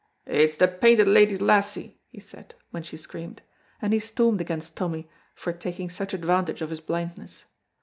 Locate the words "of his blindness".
6.63-7.45